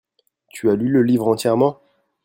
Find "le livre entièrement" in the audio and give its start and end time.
0.89-1.79